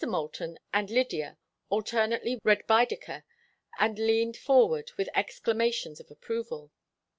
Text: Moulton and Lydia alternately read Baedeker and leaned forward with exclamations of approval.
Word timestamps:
Moulton 0.03 0.57
and 0.73 0.89
Lydia 0.89 1.37
alternately 1.69 2.39
read 2.43 2.65
Baedeker 2.65 3.23
and 3.77 3.99
leaned 3.99 4.35
forward 4.35 4.91
with 4.97 5.09
exclamations 5.13 5.99
of 5.99 6.09
approval. 6.09 6.71